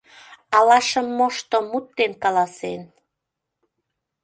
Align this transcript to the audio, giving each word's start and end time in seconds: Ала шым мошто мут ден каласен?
Ала 0.57 0.79
шым 0.87 1.07
мошто 1.17 1.57
мут 1.69 1.85
ден 1.97 2.11
каласен? 2.23 2.81